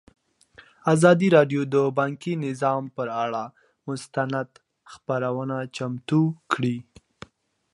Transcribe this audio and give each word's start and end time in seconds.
ازادي 0.93 1.27
راډیو 1.37 1.61
د 1.73 1.75
بانکي 1.97 2.33
نظام 2.45 2.83
پر 2.95 3.07
اړه 3.23 3.43
مستند 3.87 4.49
خپرونه 4.91 5.57
چمتو 5.75 6.21
کړې. 6.51 6.77